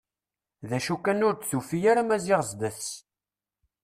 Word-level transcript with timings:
D 0.69 0.71
acu 0.77 0.95
kan 0.99 1.23
ur 1.27 1.33
d-tufi 1.35 1.79
ara 1.91 2.07
Maziɣ 2.09 2.41
sdat-s. 2.49 2.89